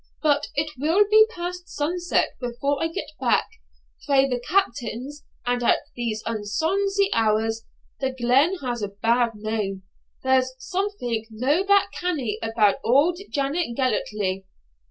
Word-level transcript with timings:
But 0.23 0.47
it 0.55 0.71
will 0.79 1.05
be 1.11 1.27
past 1.29 1.69
sunset 1.69 2.29
afore 2.41 2.83
I 2.83 2.87
get 2.87 3.11
back 3.19 3.47
frae 4.03 4.27
the 4.27 4.39
Captain's, 4.39 5.23
and 5.45 5.61
at 5.61 5.77
these 5.95 6.23
unsonsy 6.25 7.09
hours 7.13 7.65
the 7.99 8.11
glen 8.11 8.55
has 8.63 8.81
a 8.81 8.87
bad 8.87 9.35
name; 9.35 9.83
there's 10.23 10.55
something 10.57 11.27
no 11.29 11.63
that 11.65 11.91
canny 11.93 12.39
about 12.41 12.77
auld 12.83 13.19
Janet 13.29 13.77
Gellatley. 13.77 14.45